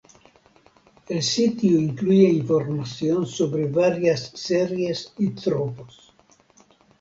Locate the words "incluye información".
1.79-3.27